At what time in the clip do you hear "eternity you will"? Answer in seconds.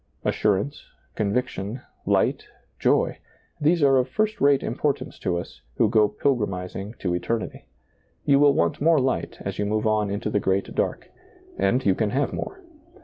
7.13-8.55